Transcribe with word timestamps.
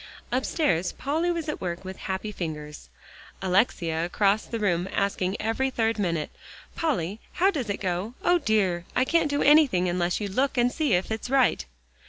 Upstairs 0.31 0.93
Polly 0.93 1.29
was 1.29 1.47
at 1.47 1.61
work 1.61 1.85
with 1.85 1.97
happy 1.97 2.31
fingers, 2.31 2.89
Alexia 3.39 4.03
across 4.03 4.45
the 4.47 4.57
room, 4.57 4.89
asking 4.91 5.37
every 5.39 5.69
third 5.69 5.99
minute, 5.99 6.31
"Polly, 6.75 7.19
how 7.33 7.51
does 7.51 7.69
it 7.69 7.77
go? 7.81 8.15
O 8.23 8.39
dear! 8.39 8.85
I 8.95 9.05
can't 9.05 9.29
do 9.29 9.43
anything 9.43 9.87
unless 9.87 10.19
you 10.19 10.27
look 10.27 10.57
and 10.57 10.71
see 10.71 10.93
if 10.93 11.11
it's 11.11 11.29
right." 11.29 11.63